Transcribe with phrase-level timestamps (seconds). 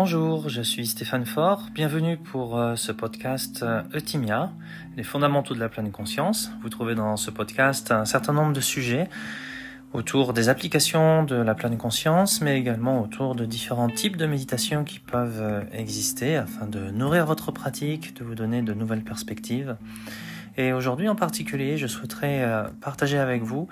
[0.00, 1.70] Bonjour, je suis Stéphane Faure.
[1.74, 4.52] Bienvenue pour euh, ce podcast euh, Eutimia,
[4.96, 6.52] les fondamentaux de la pleine conscience.
[6.62, 9.08] Vous trouvez dans ce podcast un certain nombre de sujets
[9.92, 14.84] autour des applications de la pleine conscience, mais également autour de différents types de méditation
[14.84, 19.76] qui peuvent euh, exister afin de nourrir votre pratique, de vous donner de nouvelles perspectives.
[20.56, 22.46] Et aujourd'hui en particulier, je souhaiterais
[22.80, 23.66] partager avec vous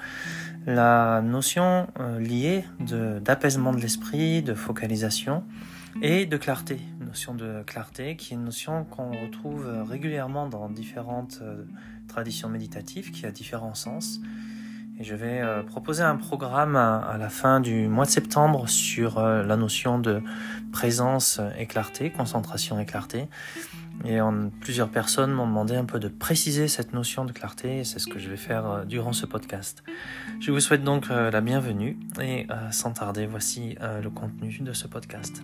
[0.66, 1.88] la notion
[2.20, 5.43] liée d'apaisement de l'esprit, de focalisation
[6.03, 11.39] et de clarté, notion de clarté qui est une notion qu'on retrouve régulièrement dans différentes
[11.43, 11.64] euh,
[12.09, 14.21] traditions méditatives qui a différents sens.
[14.99, 19.19] Et je vais euh, proposer un programme à la fin du mois de septembre sur
[19.19, 20.22] euh, la notion de
[20.72, 23.29] présence et clarté, concentration et clarté.
[24.05, 24.19] Et
[24.61, 28.07] plusieurs personnes m'ont demandé un peu de préciser cette notion de clarté et c'est ce
[28.07, 29.83] que je vais faire durant ce podcast.
[30.39, 35.42] Je vous souhaite donc la bienvenue et sans tarder, voici le contenu de ce podcast.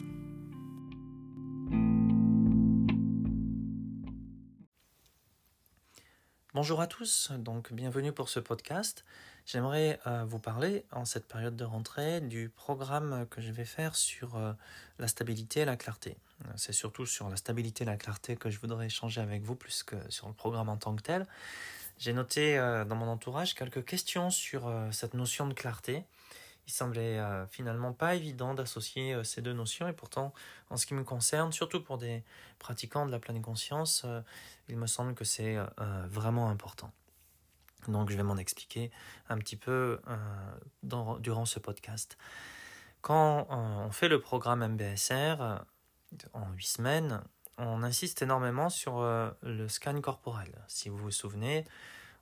[6.54, 9.06] Bonjour à tous, donc bienvenue pour ce podcast.
[9.46, 13.96] J'aimerais euh, vous parler en cette période de rentrée du programme que je vais faire
[13.96, 14.52] sur euh,
[14.98, 16.18] la stabilité et la clarté.
[16.56, 19.82] C'est surtout sur la stabilité et la clarté que je voudrais échanger avec vous plus
[19.82, 21.26] que sur le programme en tant que tel.
[21.96, 26.04] J'ai noté euh, dans mon entourage quelques questions sur cette notion de clarté
[26.66, 30.32] il semblait euh, finalement pas évident d'associer euh, ces deux notions et pourtant
[30.70, 32.22] en ce qui me concerne, surtout pour des
[32.58, 34.20] pratiquants de la pleine conscience, euh,
[34.68, 35.58] il me semble que c'est
[36.08, 36.92] vraiment important.
[37.88, 38.90] Donc je vais m'en expliquer
[39.28, 40.00] un petit peu
[40.82, 42.16] durant ce podcast.
[43.02, 45.64] Quand on fait le programme MBSR
[46.32, 47.20] en 8 semaines,
[47.58, 49.02] on insiste énormément sur
[49.42, 50.54] le scan corporel.
[50.68, 51.66] Si vous vous souvenez,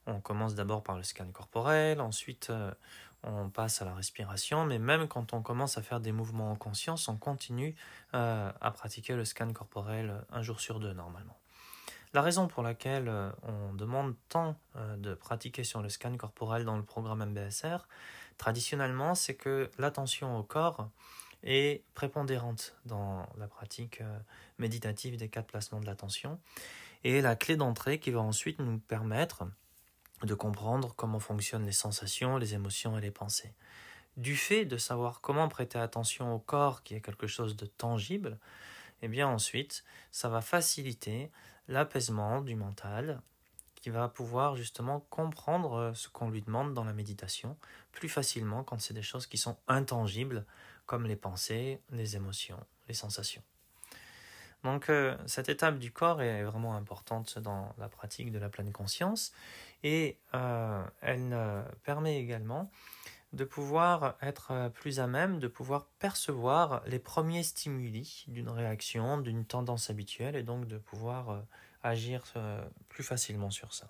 [0.07, 2.51] on commence d'abord par le scan corporel, ensuite
[3.23, 6.57] on passe à la respiration, mais même quand on commence à faire des mouvements en
[6.57, 7.75] conscience, on continue
[8.15, 11.39] euh, à pratiquer le scan corporel un jour sur deux normalement.
[12.13, 16.65] La raison pour laquelle euh, on demande tant euh, de pratiquer sur le scan corporel
[16.65, 17.87] dans le programme MBSR,
[18.39, 20.89] traditionnellement, c'est que l'attention au corps
[21.43, 24.03] est prépondérante dans la pratique
[24.59, 26.39] méditative des quatre placements de l'attention
[27.03, 29.45] et la clé d'entrée qui va ensuite nous permettre
[30.23, 33.55] de comprendre comment fonctionnent les sensations, les émotions et les pensées.
[34.17, 38.39] Du fait de savoir comment prêter attention au corps, qui est quelque chose de tangible,
[39.03, 41.31] eh bien ensuite, ça va faciliter
[41.69, 43.23] l'apaisement du mental,
[43.77, 47.57] qui va pouvoir justement comprendre ce qu'on lui demande dans la méditation
[47.93, 50.45] plus facilement quand c'est des choses qui sont intangibles,
[50.85, 53.43] comme les pensées, les émotions, les sensations.
[54.65, 58.73] Donc euh, cette étape du corps est vraiment importante dans la pratique de la pleine
[58.73, 59.33] conscience
[59.83, 62.71] et euh, elle euh, permet également
[63.33, 69.45] de pouvoir être plus à même de pouvoir percevoir les premiers stimuli d'une réaction, d'une
[69.45, 71.45] tendance habituelle et donc de pouvoir
[71.85, 72.25] agir
[72.89, 73.87] plus facilement sur ça.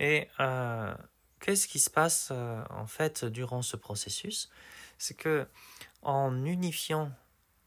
[0.00, 0.26] Et
[1.38, 4.50] qu'est-ce qui se passe en fait durant ce processus?
[4.98, 5.46] C'est que
[6.02, 7.12] en unifiant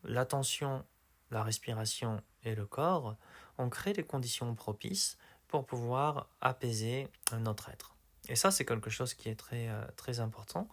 [0.04, 0.84] l'attention
[1.32, 3.16] la respiration et le corps,
[3.58, 5.18] on crée des conditions propices
[5.56, 7.08] pour pouvoir apaiser
[7.40, 7.96] notre être.
[8.28, 10.68] Et ça, c'est quelque chose qui est très, euh, très important.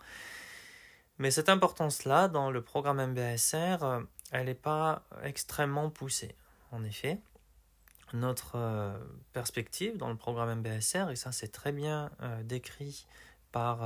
[1.19, 4.00] Mais cette importance-là, dans le programme MBSR, euh,
[4.32, 6.34] elle n'est pas extrêmement poussée.
[6.72, 7.20] En effet,
[8.12, 8.98] notre euh,
[9.32, 12.10] perspective dans le programme MBSR, et ça c'est très bien
[12.43, 13.06] décrit
[13.53, 13.82] par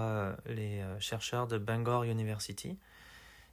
[0.47, 2.79] les chercheurs de Bangor University,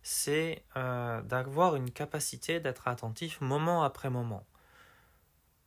[0.03, 4.45] c'est d'avoir une capacité d'être attentif moment après moment.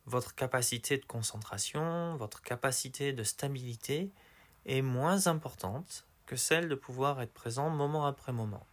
[0.07, 4.09] Votre capacité de concentration, votre capacité de stabilité
[4.65, 8.65] est moins importante que celle de pouvoir être présent moment après moment.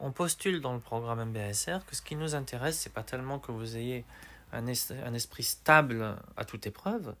[0.00, 3.52] On postule dans le programme MBSR que ce qui nous intéresse, c'est pas tellement que
[3.52, 4.04] vous ayez
[4.52, 7.14] un, esprit stable à toute épreuve,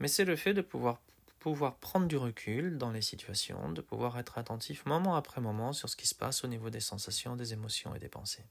[0.00, 0.98] mais c'est le fait de pouvoir
[1.38, 5.90] pouvoir prendre du recul dans les situations, de pouvoir être attentif moment après moment sur
[5.90, 8.46] ce qui se passe au niveau des sensations, des émotions et des pensées.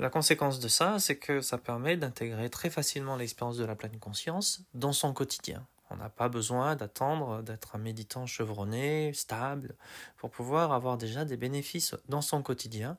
[0.00, 3.98] La conséquence de ça, c'est que ça permet d'intégrer très facilement l'expérience de la pleine
[3.98, 5.66] conscience dans son quotidien.
[5.90, 9.76] On n'a pas besoin d'attendre d'être un méditant chevronné, stable,
[10.16, 12.96] pour pouvoir avoir déjà des bénéfices dans son quotidien,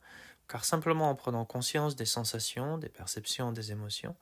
[0.47, 4.15] car simplement en prenant conscience des sensations, des perceptions, des émotions,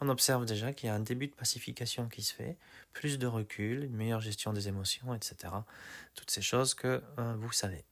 [0.00, 2.56] on observe déjà qu'il y a un début de pacification qui se fait,
[2.92, 5.52] plus de recul, une meilleure gestion des émotions, etc.
[6.14, 7.89] Toutes ces choses que euh, vous savez.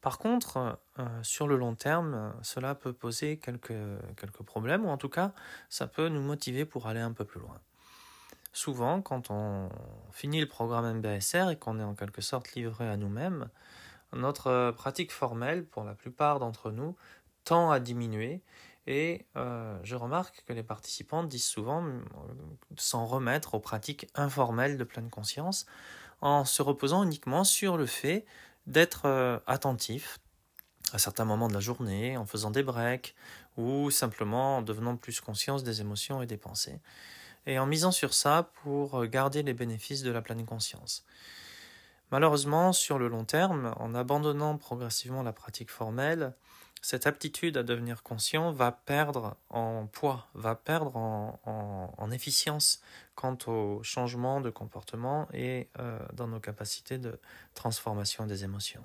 [0.00, 3.74] Par contre, euh, sur le long terme, cela peut poser quelques,
[4.16, 5.32] quelques problèmes, ou en tout cas,
[5.68, 7.58] ça peut nous motiver pour aller un peu plus loin.
[8.52, 9.68] Souvent, quand on
[10.12, 13.48] finit le programme MBSR et qu'on est en quelque sorte livré à nous-mêmes,
[14.12, 16.96] notre pratique formelle, pour la plupart d'entre nous,
[17.44, 18.42] tend à diminuer
[18.86, 21.84] et je remarque que les participants disent souvent
[22.76, 25.66] s'en remettre aux pratiques informelles de pleine conscience
[26.20, 28.24] en se reposant uniquement sur le fait
[28.68, 30.18] d'être attentif
[30.92, 33.14] à certains moments de la journée, en faisant des breaks
[33.56, 36.80] ou simplement en devenant plus conscience des émotions et des pensées
[37.48, 41.04] et en misant sur ça pour garder les bénéfices de la pleine conscience.
[42.10, 46.34] Malheureusement, sur le long terme, en abandonnant progressivement la pratique formelle,
[46.82, 52.80] cette aptitude à devenir conscient va perdre en poids, va perdre en, efficience
[53.14, 57.20] quant au changement de comportement et euh, dans nos capacités de
[57.54, 58.82] transformation des émotions.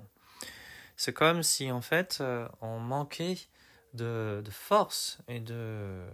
[0.96, 3.38] C'est comme si en fait euh, on manquait
[3.94, 6.04] de, de force et de,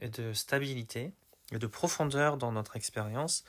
[0.00, 1.12] et de stabilité
[1.52, 3.44] et de profondeur dans notre expérience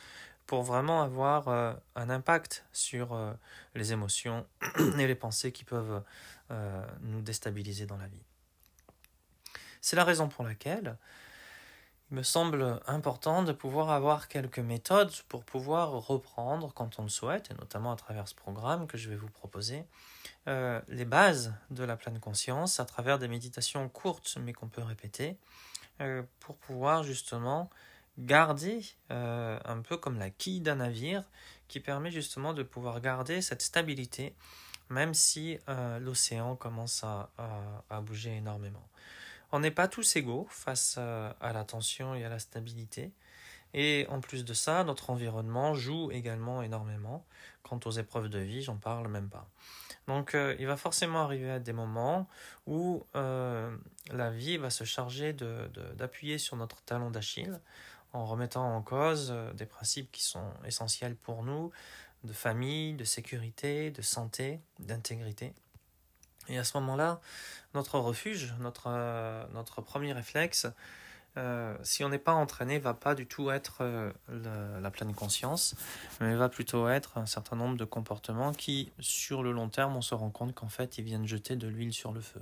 [0.50, 3.32] pour vraiment avoir euh, un impact sur euh,
[3.76, 4.48] les émotions
[4.98, 6.02] et les pensées qui peuvent
[6.50, 8.24] euh, nous déstabiliser dans la vie.
[9.80, 10.98] C'est la raison pour laquelle
[12.10, 17.10] il me semble important de pouvoir avoir quelques méthodes pour pouvoir reprendre quand on le
[17.10, 19.86] souhaite, et notamment à travers ce programme que je vais vous proposer,
[20.48, 25.38] les bases de la pleine conscience à travers des méditations courtes mais qu'on peut répéter
[26.40, 27.70] pour pouvoir justement
[28.20, 28.82] garder
[29.12, 31.24] euh, un peu comme la quille d'un navire
[31.68, 34.36] qui permet justement de pouvoir garder cette stabilité
[34.90, 37.30] même si euh, l'océan commence à,
[38.02, 38.88] bouger énormément.
[39.52, 43.12] On n'est pas tous égaux face euh, à la tension et à la stabilité.
[43.76, 47.24] Et en plus de ça, notre environnement joue également énormément.
[47.62, 49.48] Quant aux épreuves de vie, j'en parle même pas.
[50.08, 52.28] Donc il va forcément arriver à des moments
[52.66, 57.60] où la vie va se charger d'appuyer de, sur notre talon d'Achille
[58.14, 61.72] en remettant en cause euh, des principes qui sont essentiels pour nous,
[62.24, 65.54] de famille, de sécurité, de santé, d'intégrité.
[66.48, 67.22] Et à ce moment-là,
[67.74, 70.68] notre refuge, notre, euh, notre premier réflexe,
[71.38, 75.76] euh, si on n'est pas entraîné, va pas du tout être la pleine conscience,
[76.20, 80.02] mais va plutôt être un certain nombre de comportements qui, sur le long terme, on
[80.02, 82.42] se rend compte qu'en fait, ils viennent jeter de l'huile sur le feu.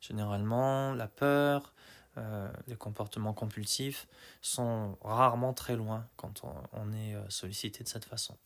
[0.00, 1.74] Généralement, la peur,
[2.18, 4.08] euh, les comportements compulsifs
[4.42, 6.42] sont rarement très loin quand
[6.72, 8.36] on, est euh, sollicité de cette façon.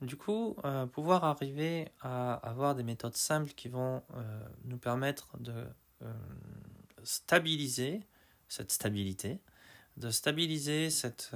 [0.00, 4.02] Du coup, euh, pouvoir arriver à avoir des méthodes simples qui vont
[4.64, 5.66] nous permettre de
[7.04, 8.00] stabiliser
[8.48, 9.40] cette stabilité,
[9.96, 11.30] de stabiliser cette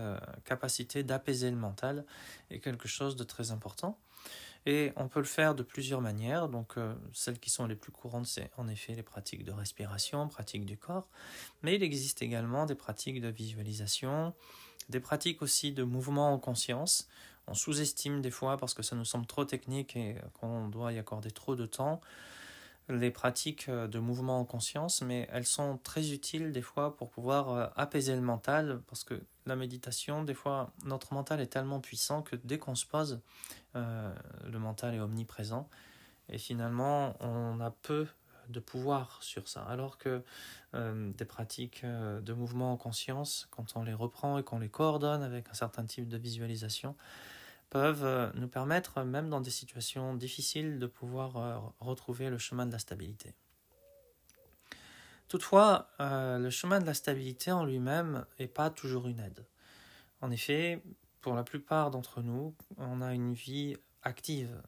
[0.44, 2.04] capacité d'apaiser le mental
[2.50, 3.98] est quelque chose de très important.
[4.66, 6.48] Et on peut le faire de plusieurs manières.
[6.48, 10.26] Donc, euh, celles qui sont les plus courantes, c'est en effet les pratiques de respiration,
[10.28, 11.08] pratiques du corps.
[11.62, 14.34] Mais il existe également des pratiques de visualisation,
[14.88, 17.08] des pratiques aussi de mouvement en conscience.
[17.46, 20.98] On sous-estime des fois parce que ça nous semble trop technique et qu'on doit y
[20.98, 22.00] accorder trop de temps
[22.88, 27.10] les pratiques euh, de mouvement en conscience, mais elles sont très utiles des fois pour
[27.10, 31.80] pouvoir euh, apaiser le mental, parce que la méditation, des fois, notre mental est tellement
[31.80, 33.20] puissant que dès qu'on se pose,
[33.74, 34.14] euh,
[34.44, 35.68] le mental est omniprésent,
[36.28, 38.06] et finalement, on a peu
[38.48, 40.22] de pouvoir sur ça, alors que
[40.74, 45.48] des pratiques de mouvement en conscience, quand on les reprend et qu'on les coordonne avec
[45.48, 46.94] un certain type de visualisation,
[47.70, 52.66] peuvent euh, nous permettre, même dans des situations difficiles, de pouvoir euh, retrouver le chemin
[52.66, 53.34] de la stabilité.
[55.28, 59.44] Toutefois, euh, le chemin de la stabilité en lui-même n'est pas toujours une aide.
[60.20, 60.82] En effet,
[61.20, 64.62] pour la plupart d'entre nous, on a une vie active.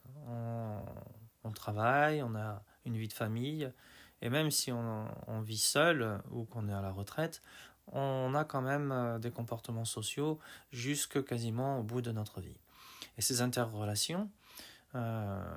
[1.45, 3.73] On, travaille, on a une vie de famille,
[4.21, 7.41] et même si on, vit seul ou qu'on est à la retraite,
[7.93, 10.39] on a quand même des comportements sociaux
[10.73, 12.59] jusque quasiment au bout de notre vie.
[13.17, 14.31] Et ces interrelations,
[14.95, 15.57] euh,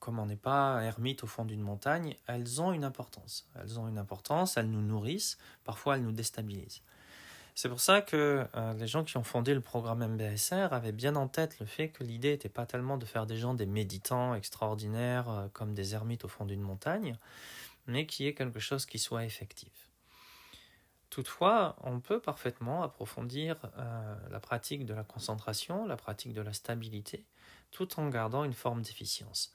[0.00, 3.48] comme on n'est pas ermite au fond d'une montagne, elles ont une importance.
[3.54, 6.82] Elles ont une importance, elles nous nourrissent, parfois elles nous déstabilisent.
[7.54, 11.16] C'est pour ça que euh, les gens qui ont fondé le programme MBSR avaient bien
[11.16, 14.36] en tête le fait que l'idée n'était pas tellement de faire des gens des méditants
[14.36, 17.18] extraordinaires euh, comme des ermites au fond d'une montagne,
[17.88, 19.90] mais qu'il y ait quelque chose qui soit effectif.
[21.10, 26.52] Toutefois, on peut parfaitement approfondir euh, la pratique de la concentration, la pratique de la
[26.52, 27.24] stabilité,
[27.72, 29.52] tout en gardant une forme d'efficience.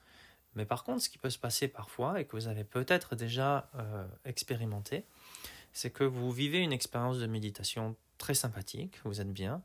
[0.55, 3.69] Mais par contre, ce qui peut se passer parfois, et que vous avez peut-être déjà
[3.75, 5.05] euh, expérimenté,
[5.71, 9.61] c'est que vous vivez une expérience de méditation très sympathique, vous êtes bien,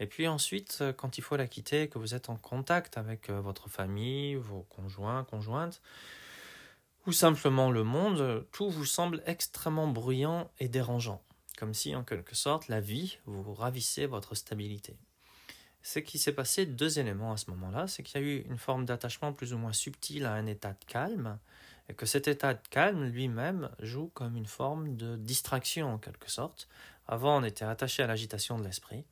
[0.00, 3.30] et puis ensuite, euh, quand il faut la quitter, que vous êtes en contact avec
[3.30, 5.80] votre famille, vos conjoints, conjointes,
[7.06, 11.22] ou simplement le monde, tout vous semble extrêmement bruyant et dérangeant
[11.58, 14.96] comme si en quelque sorte la vie vous ravissait votre stabilité.
[15.82, 18.58] Ce qui s'est passé deux éléments à ce moment-là, c'est qu'il y a eu une
[18.58, 21.38] forme d'attachement plus ou moins subtil à un état de calme,
[21.88, 26.30] et que cet état de calme lui-même joue comme une forme de distraction en quelque
[26.30, 26.68] sorte.
[27.06, 29.04] Avant, on était attaché à l'agitation de l'esprit,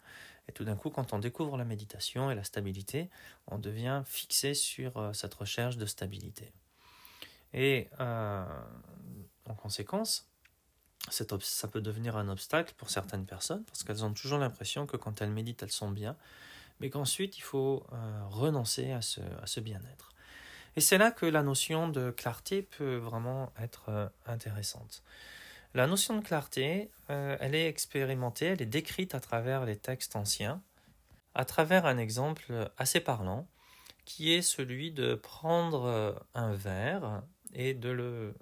[0.49, 3.09] et tout d'un coup, quand on découvre la méditation et la stabilité,
[3.47, 6.53] on devient fixé sur euh, cette recherche de stabilité.
[7.53, 8.45] Et euh,
[9.47, 10.29] en conséquence,
[11.09, 15.23] ça peut devenir un obstacle pour certaines personnes, parce qu'elles ont toujours l'impression que quand
[15.23, 16.17] elles méditent, elles sont bien,
[16.81, 20.13] mais qu'ensuite, il faut euh, renoncer à ce, bien-être.
[20.77, 25.03] Et c'est là que la notion de clarté peut vraiment être euh, intéressante.
[25.75, 30.17] La notion de clarté, euh, elle est expérimentée, elle est décrite à travers les textes
[30.17, 30.63] anciens,
[31.35, 33.47] à travers un exemple assez parlant,
[34.05, 38.35] qui est celui de prendre un verre et de le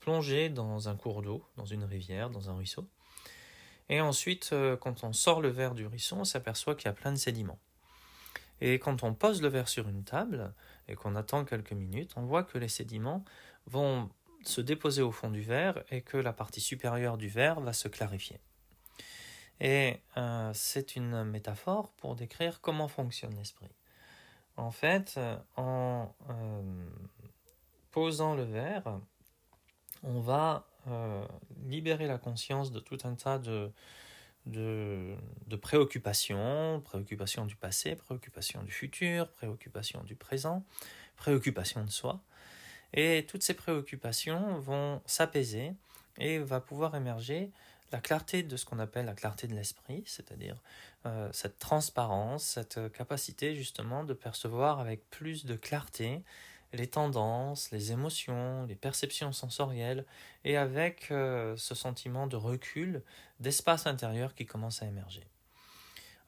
[0.00, 2.86] plonger dans un cours d'eau, dans une rivière, dans un ruisseau.
[3.88, 7.12] Et ensuite, quand on sort le verre du ruisseau, on s'aperçoit qu'il y a plein
[7.12, 7.58] de sédiments.
[8.60, 10.54] Et quand on pose le verre sur une table
[10.88, 13.24] et qu'on attend quelques minutes, on voit que les sédiments
[13.66, 14.08] vont
[14.44, 17.88] se déposer au fond du verre et que la partie supérieure du verre va se
[17.88, 18.40] clarifier.
[19.60, 23.70] Et euh, c'est une métaphore pour décrire comment fonctionne l'esprit.
[24.56, 26.62] En fait, euh, en euh,
[27.90, 29.00] posant le verre,
[30.02, 30.66] on va
[31.66, 33.72] libérer la conscience de tout un tas de,
[34.46, 40.64] de, préoccupations, préoccupations du passé, préoccupations du futur, préoccupations du présent,
[41.16, 42.20] préoccupations de soi.
[42.92, 45.72] Et toutes ces préoccupations vont s'apaiser
[46.18, 47.50] et va pouvoir émerger
[47.92, 50.60] la clarté de ce qu'on appelle la clarté de l'esprit, c'est-à-dire
[51.06, 56.22] euh, cette transparence, cette capacité justement de percevoir avec plus de clarté
[56.74, 60.04] les tendances, les émotions, les perceptions sensorielles,
[60.44, 63.02] et avec euh, ce sentiment de recul,
[63.40, 65.26] d'espace intérieur qui commence à émerger.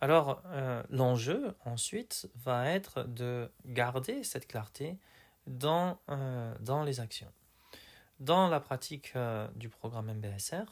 [0.00, 4.99] Alors euh, l'enjeu ensuite va être de garder cette clarté
[5.47, 7.33] dans, euh, dans les actions.
[8.21, 9.12] Dans la pratique
[9.57, 10.65] du programme MBSR,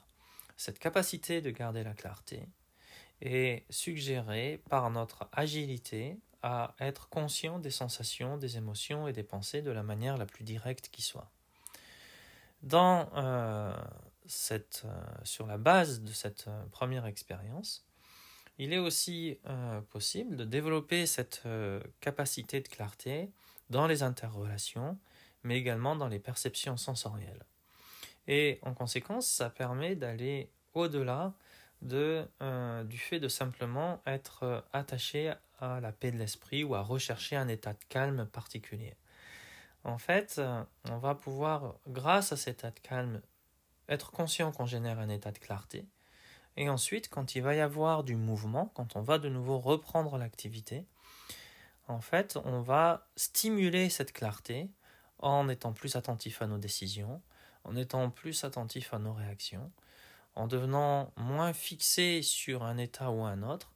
[0.57, 2.49] cette capacité de garder la clarté
[3.21, 6.17] est suggérée par notre agilité
[6.47, 10.45] à être conscient des sensations, des émotions et des pensées de la manière la plus
[10.45, 11.31] directe qui soit.
[12.63, 13.75] Dans, euh,
[14.27, 17.87] cette, euh, sur la base de cette euh, première expérience,
[18.59, 19.41] il est aussi
[19.91, 21.43] possible de développer cette
[21.99, 23.33] capacité de clarté
[23.69, 24.97] dans les interrelations,
[25.43, 27.45] mais également dans les perceptions sensorielles.
[28.29, 31.35] Et en conséquence, ça permet d'aller au-delà
[31.83, 32.29] de,
[32.85, 37.49] du fait de simplement être attaché à la paix de l'esprit ou à rechercher un
[37.49, 38.97] état de calme particulier.
[39.85, 40.41] En fait,
[40.91, 43.21] on va pouvoir, grâce à cet état de calme,
[43.89, 45.87] être conscient qu'on génère un état de clarté.
[46.57, 50.17] Et ensuite, quand il va y avoir du mouvement, quand on va de nouveau reprendre
[50.17, 50.87] l'activité,
[51.89, 54.71] en fait, on va stimuler cette clarté
[55.19, 57.21] en étant plus attentif à nos décisions,
[57.65, 59.71] en étant plus attentif à nos réactions,
[60.35, 63.74] en devenant moins fixé sur un état ou un autre,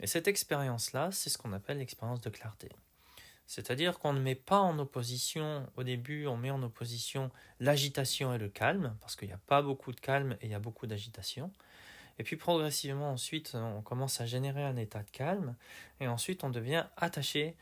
[0.00, 2.70] et cette expérience-là, c'est ce qu'on appelle l'expérience de clarté.
[3.46, 8.38] C'est-à-dire qu'on ne met pas en opposition, au début, on met en opposition l'agitation et
[8.38, 10.86] le calme, parce qu'il n'y a pas beaucoup de calme et il y a beaucoup
[10.86, 11.50] d'agitation.
[12.18, 15.54] Et puis progressivement, ensuite, on commence à générer un état de calme,
[15.98, 17.56] et ensuite on devient attaché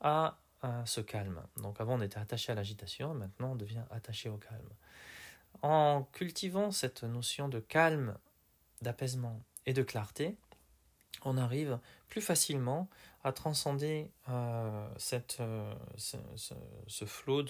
[0.00, 0.38] à,
[0.84, 1.42] ce calme.
[1.56, 4.70] Donc avant, on était attaché à l'agitation, maintenant on devient attaché au calme.
[5.62, 8.16] En cultivant cette notion de calme,
[8.80, 10.36] d'apaisement et de clarté,
[11.24, 11.78] on arrive
[12.08, 12.88] plus facilement
[13.24, 14.88] à transcender euh,
[15.40, 17.42] euh, ce, flot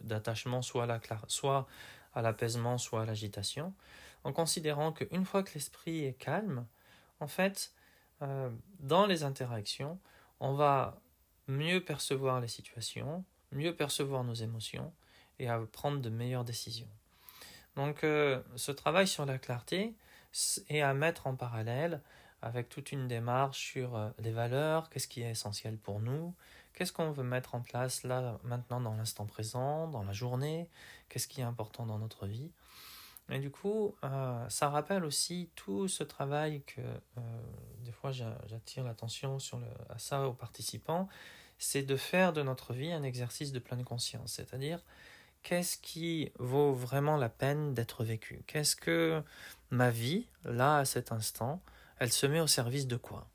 [0.00, 1.66] d'attachement soit, à la, soit
[2.14, 3.74] à l'apaisement, soit à l'agitation,
[4.24, 6.66] en considérant qu'une fois que l'esprit est calme,
[7.20, 7.72] en fait,
[8.22, 9.98] euh, dans les interactions,
[10.40, 10.98] on va
[11.46, 14.92] mieux percevoir les situations, mieux percevoir nos émotions
[15.38, 16.88] et à prendre de meilleures décisions.
[17.76, 19.94] Donc ce travail sur la clarté
[20.68, 22.02] est à mettre en parallèle
[22.42, 26.34] avec toute une démarche sur euh, les valeurs, qu'est-ce qui est essentiel pour nous,
[26.74, 30.68] qu'est-ce qu'on veut mettre en place là, maintenant, dans l'instant présent, dans la journée,
[31.08, 32.50] qu'est-ce qui est important dans notre vie.
[33.30, 37.20] Et du coup, euh, ça rappelle aussi tout ce travail que euh,
[37.84, 41.08] des fois j'attire l'attention sur à ça aux participants,
[41.58, 44.80] c'est de faire de notre vie un exercice de pleine conscience, c'est-à-dire
[45.42, 48.42] qu'est-ce qui vaut vraiment la peine d'être vécu?
[48.46, 49.22] Qu'est-ce que
[49.70, 51.60] ma vie, là, à cet instant,
[51.98, 53.28] elle se met au service de quoi?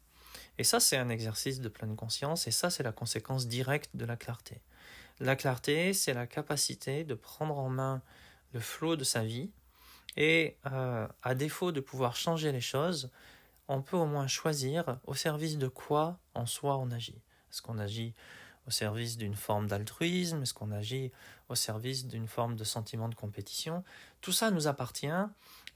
[0.57, 4.05] Et ça, c'est un exercice de pleine conscience, et ça, c'est la conséquence directe de
[4.05, 4.61] la clarté.
[5.19, 8.01] La clarté, c'est la capacité de prendre en main
[8.53, 9.51] le flot de sa vie,
[10.15, 13.09] et euh, à défaut de pouvoir changer les choses,
[13.67, 17.21] on peut au moins choisir au service de quoi en soi on agit.
[17.49, 18.13] Est-ce qu'on agit
[18.67, 20.43] au service d'une forme d'altruisme?
[20.43, 21.11] Est-ce qu'on agit
[21.49, 23.83] au service d'une forme de sentiment de compétition?
[24.21, 25.07] Tout ça nous appartient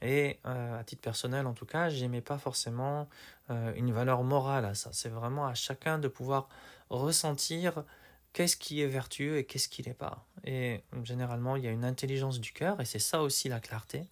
[0.02, 3.08] et à titre personnel en tout cas, j'aimais pas forcément
[3.48, 4.90] une valeur morale à ça.
[4.92, 6.48] C'est vraiment à chacun de pouvoir
[6.90, 7.84] ressentir
[8.32, 10.24] qu'est-ce qui est vertueux et qu'est-ce qui n'est pas.
[10.44, 14.04] Et généralement, il y a une intelligence du cœur, et c'est ça aussi la clarté,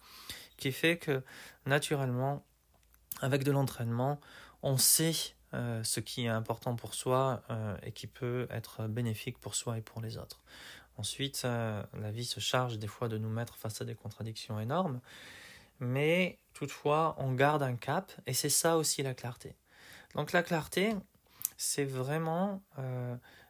[0.57, 1.23] qui fait que
[1.65, 2.43] naturellement,
[3.21, 4.19] avec de l'entraînement,
[4.63, 5.13] on sait
[5.53, 9.77] euh, ce qui est important pour soi euh, et qui peut être bénéfique pour soi
[9.77, 10.41] et pour les autres.
[10.97, 14.59] Ensuite, euh, la vie se charge des fois de nous mettre face à des contradictions
[14.59, 14.99] énormes,
[15.79, 19.55] mais toutefois, on garde un cap, et c'est ça aussi la clarté.
[20.15, 20.95] Donc la clarté,
[21.57, 22.61] c'est vraiment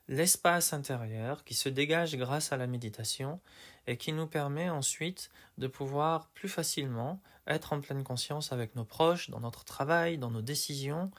[0.07, 3.39] l'espace intérieur qui se dégage grâce à la méditation
[3.87, 8.83] et qui nous permet ensuite de pouvoir plus facilement être en pleine conscience avec nos
[8.83, 11.11] proches, dans notre travail, dans nos décisions,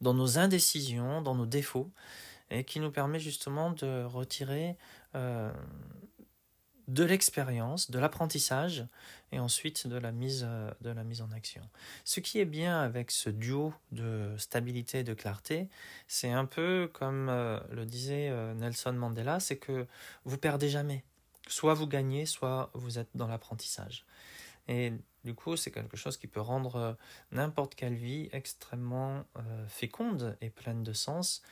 [0.00, 1.90] dans nos indécisions, dans nos défauts,
[2.50, 4.76] et qui nous permet justement de retirer
[5.14, 5.52] euh,
[6.88, 8.86] de l'expérience, de l'apprentissage
[9.32, 11.62] et ensuite de la, mise, euh, de la mise en action.
[12.04, 15.68] Ce qui est bien avec ce duo de stabilité et de clarté,
[16.06, 19.86] c'est un peu comme euh, le disait euh, Nelson Mandela, c'est que
[20.24, 21.04] vous perdez jamais.
[21.48, 24.04] Soit vous gagnez, soit vous êtes dans l'apprentissage.
[24.68, 24.92] Et
[25.24, 26.96] du coup, c'est quelque chose qui peut rendre
[27.30, 29.24] n'importe quelle vie extrêmement
[29.68, 31.42] féconde et pleine de sens.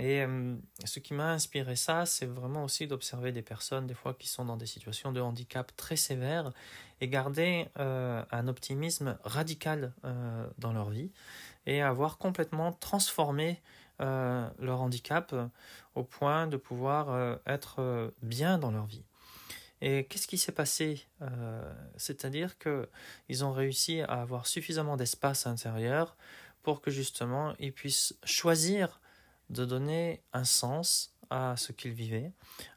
[0.00, 4.14] Et euh, ce qui m'a inspiré ça, c'est vraiment aussi d'observer des personnes, des fois,
[4.14, 6.52] qui sont dans des situations de handicap très sévères
[7.02, 11.12] et garder euh, un optimisme radical euh, dans leur vie
[11.66, 13.60] et avoir complètement transformé
[13.98, 15.34] leur handicap
[15.94, 19.04] au point de pouvoir être bien dans leur vie.
[19.82, 21.06] Et qu'est-ce qui s'est passé
[21.98, 26.16] C'est-à-dire qu'ils ont réussi à avoir suffisamment d'espace intérieur
[26.62, 28.99] pour que justement ils puissent choisir
[29.50, 32.32] de donner un sens à ce qu'il vivait,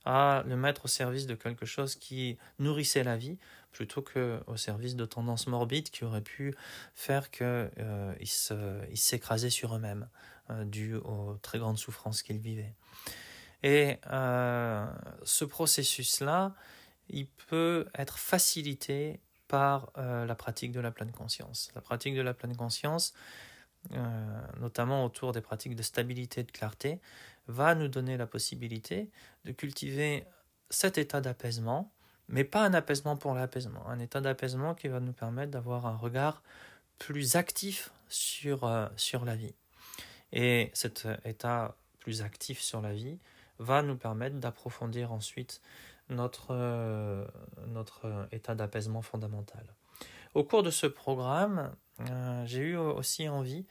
[0.05, 3.37] à le mettre au service de quelque chose qui nourrissait la vie,
[3.71, 6.55] plutôt qu'au service de tendances morbides qui auraient pu
[6.93, 7.45] faire qu'ils
[7.79, 10.07] euh, s'écrasaient sur eux-mêmes,
[10.51, 12.75] euh, dû aux très grandes souffrances qu'ils vivaient.
[13.63, 14.85] Et euh,
[15.23, 16.53] ce processus-là,
[17.09, 21.69] il peut être facilité par la pratique de la pleine conscience.
[21.75, 23.13] La pratique de la pleine conscience,
[23.91, 26.99] euh, notamment autour des pratiques de stabilité et de clarté,
[27.47, 29.09] va nous donner la possibilité
[29.45, 30.25] de cultiver
[30.69, 31.91] cet état d'apaisement,
[32.29, 35.97] mais pas un apaisement pour l'apaisement, un état d'apaisement qui va nous permettre d'avoir un
[35.97, 36.41] regard
[36.97, 39.55] plus actif sur, euh, sur la vie.
[40.31, 43.19] Et cet état plus actif sur la vie
[43.59, 45.61] va nous permettre d'approfondir ensuite
[46.09, 47.25] notre, euh,
[47.67, 49.65] notre état d'apaisement fondamental.
[50.33, 53.65] Au cours de ce programme, euh, j'ai eu aussi envie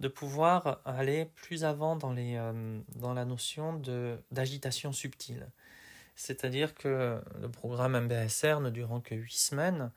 [0.00, 3.80] de pouvoir aller plus avant dans, les, euh, dans la notion
[4.30, 5.48] d'agitation subtile.
[6.16, 9.90] C'est-à-dire que le programme MBSR ne durant que huit semaines,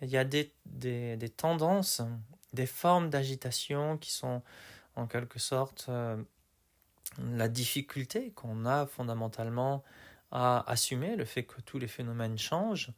[0.00, 2.02] il y a des, des, des tendances,
[2.52, 4.42] des formes d'agitation qui sont
[4.96, 6.16] en quelque sorte euh,
[7.18, 9.82] la difficulté qu'on a fondamentalement
[10.30, 12.90] à assumer, le fait que tous les phénomènes changent,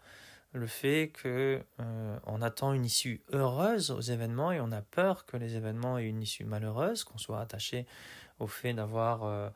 [0.55, 5.27] le fait que euh, on attend une issue heureuse aux événements et on a peur
[5.27, 7.87] que les événements aient une issue malheureuse, qu'on soit attaché
[8.38, 9.51] au fait d'avoir euh,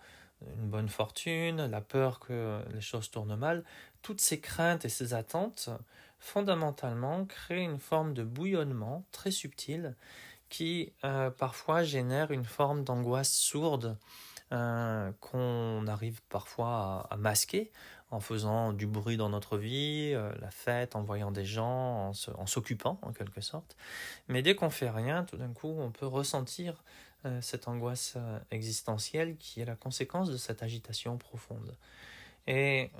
[0.57, 3.65] une bonne fortune, la peur que les choses tournent mal,
[4.03, 5.71] toutes ces craintes et ces attentes
[6.19, 9.95] fondamentalement créent une forme de bouillonnement très subtil
[10.49, 13.97] qui euh, parfois génère une forme d'angoisse sourde
[14.51, 17.71] qu'on arrive parfois à masquer
[18.11, 22.47] en faisant du bruit dans notre vie, euh, la fête, en voyant des gens, en
[22.47, 23.77] s'occupant en, quelque sorte.
[24.29, 26.83] Mais dès qu'on fait rien, tout d'un coup, on peut ressentir
[27.27, 31.77] euh, cette angoisse euh, existentielle qui est la conséquence de cette agitation profonde.
[32.51, 32.91] Et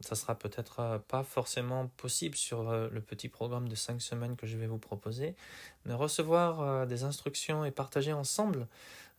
[0.00, 4.56] ça sera peut-être pas forcément possible sur le petit programme de cinq semaines que je
[4.56, 5.34] vais vous proposer,
[5.84, 8.66] mais recevoir des instructions et partager ensemble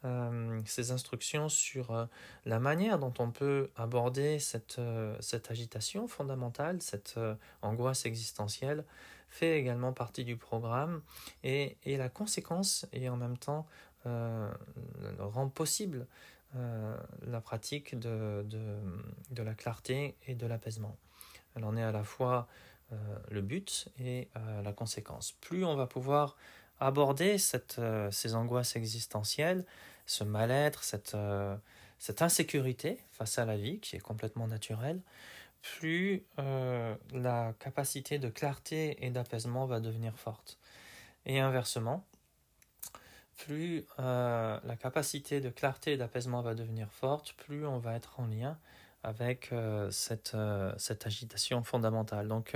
[0.05, 2.05] euh, ces instructions sur euh,
[2.45, 5.17] la manière dont on peut aborder cette, euh,
[5.49, 7.19] agitation fondamentale, cette
[7.63, 8.85] angoisse existentielle,
[9.29, 11.01] fait également partie du programme
[11.43, 13.65] et, la conséquence et en même temps
[15.19, 16.07] rend possible
[16.53, 18.45] la pratique de,
[19.35, 20.95] la clarté et de l'apaisement.
[21.55, 22.47] Elle en est à la fois
[23.29, 24.29] le but et
[24.63, 25.33] la conséquence.
[25.41, 26.37] Plus on va pouvoir
[26.79, 29.65] aborder cette, ces angoisses existentielles,
[30.05, 31.55] ce mal-être, cette, euh,
[31.99, 35.01] cette insécurité face à la vie qui est complètement naturelle,
[35.61, 40.57] plus euh, la capacité de clarté et d'apaisement va devenir forte.
[41.25, 42.05] Et inversement,
[43.35, 48.25] plus la capacité de clarté et d'apaisement va devenir forte, plus on va être en
[48.25, 48.57] lien
[49.03, 49.53] avec
[49.91, 50.35] cette,
[50.77, 52.29] cette agitation fondamentale.
[52.29, 52.55] Donc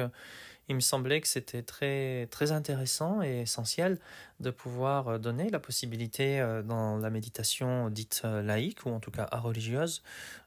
[0.67, 3.99] il me semblait que c'était très, très intéressant et essentiel
[4.39, 8.99] de pouvoir euh, donner la possibilité euh, dans la méditation dite euh, laïque ou en
[8.99, 10.01] tout cas religieuse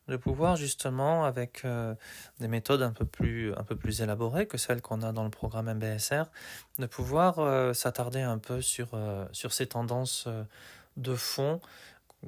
[0.09, 1.66] de pouvoir justement avec
[2.38, 5.31] des méthodes un peu plus, un peu plus élaborées que celles qu'on a dans le
[5.31, 6.24] programme MBSR,
[6.79, 8.90] de pouvoir s'attarder un peu sur,
[9.33, 10.29] sur ces tendances
[10.98, 11.59] de fond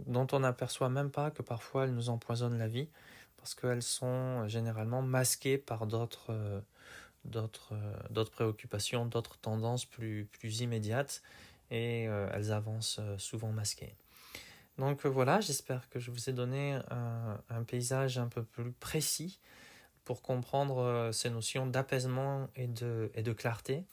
[0.07, 2.89] dont on n'aperçoit même pas que parfois elles nous empoisonnent la vie
[3.37, 6.33] parce qu'elles sont généralement masquées par d'autres
[7.27, 11.23] d'autres euh, d'autres préoccupations, d'autres tendances plus, plus immédiates
[11.71, 13.95] et euh, elles avancent euh, souvent masquées.
[14.79, 19.41] Donc voilà, j'espère que je vous ai donné un, un, paysage un peu plus précis
[20.05, 23.85] pour comprendre ces notions d'apaisement et de, et de clarté,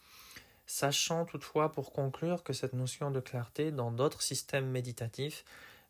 [0.66, 5.46] sachant toutefois pour conclure que cette notion de clarté dans d'autres systèmes méditatifs,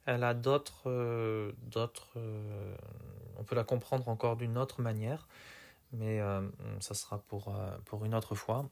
[0.07, 2.17] elle a d'autres, d'autres
[3.37, 5.27] on peut la comprendre encore d'une autre manière
[5.95, 6.43] mais euh,
[6.81, 8.69] ça sera pour, euh, pour une autre fois.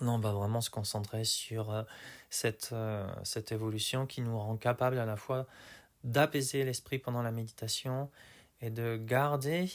[0.00, 1.82] Non, on va vraiment se concentrer sur euh,
[2.30, 2.74] cette,
[3.24, 5.46] cette évolution qui nous rend capable à la fois
[6.04, 8.10] d'apaiser l'esprit pendant la méditation
[8.60, 9.70] et de garder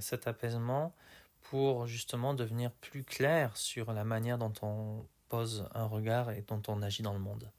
[0.00, 0.94] cet apaisement
[1.42, 6.62] pour justement devenir plus clair sur la manière dont on pose un regard et dont
[6.68, 7.50] on agit dans le monde.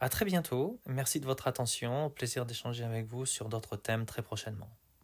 [0.00, 4.04] À très bientôt, merci de votre attention, au plaisir d'échanger avec vous sur d'autres thèmes
[4.04, 4.68] très prochainement.